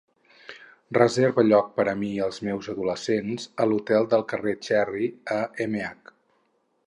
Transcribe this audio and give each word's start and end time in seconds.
reserva 0.97 1.43
lloc 1.49 1.67
per 1.75 1.85
mi 1.99 2.09
i 2.15 2.23
els 2.29 2.39
meus 2.47 2.69
adolescents 2.73 3.47
a 3.65 3.69
l'hotel 3.73 4.09
del 4.15 4.27
carrer 4.33 4.53
Cherry 4.69 5.13
a 5.39 5.41
MH 5.69 6.17